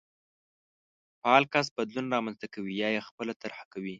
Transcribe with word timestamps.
فعال 1.21 1.43
کس 1.53 1.67
بدلون 1.77 2.05
رامنځته 2.15 2.47
کوي 2.53 2.73
يا 2.83 2.89
يې 2.95 3.01
خپله 3.09 3.33
طرحه 3.41 3.65
کوي. 3.73 3.89